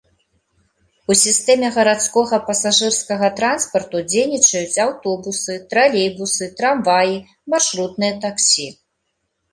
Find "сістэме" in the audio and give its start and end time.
1.23-1.67